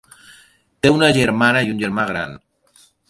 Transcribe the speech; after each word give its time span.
Té 0.85 0.91
una 0.95 1.09
germana 1.17 1.61
i 1.67 1.69
un 1.75 1.77
germà 1.85 2.07
gran. 2.13 2.35